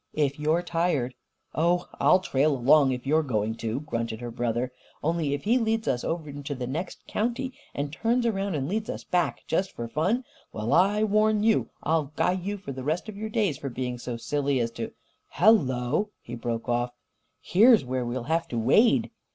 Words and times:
If 0.15 0.39
you're 0.39 0.63
tired" 0.63 1.13
"Oh, 1.53 1.87
I'll 1.99 2.21
trail 2.21 2.55
along, 2.57 2.91
if 2.91 3.05
you're 3.05 3.21
going 3.21 3.53
to!" 3.57 3.81
grunted 3.81 4.19
her 4.19 4.31
brother. 4.31 4.71
"Only, 5.03 5.35
if 5.35 5.43
he 5.43 5.59
leads 5.59 5.87
us 5.87 6.03
over 6.03 6.27
into 6.27 6.55
the 6.55 6.65
next 6.65 7.05
county 7.05 7.53
and 7.75 7.89
then 7.89 8.01
turns 8.01 8.25
around 8.25 8.55
and 8.55 8.67
leads 8.67 8.89
us 8.89 9.03
back, 9.03 9.41
just 9.45 9.71
for 9.75 9.87
fun 9.87 10.23
well, 10.51 10.73
I 10.73 11.03
warn 11.03 11.43
you 11.43 11.69
I'll 11.83 12.11
guy 12.15 12.31
you 12.31 12.57
for 12.57 12.71
the 12.71 12.83
rest 12.83 13.09
of 13.09 13.15
your 13.15 13.29
days 13.29 13.59
for 13.59 13.69
being 13.69 13.99
so 13.99 14.17
silly 14.17 14.59
as 14.59 14.71
to 14.71 14.91
Hello!" 15.27 16.09
he 16.23 16.33
broke 16.33 16.67
off. 16.67 16.93
"Here's 17.39 17.85
where 17.85 18.03
we'll 18.03 18.23
have 18.23 18.47
to 18.47 18.57
wade!" 18.57 19.11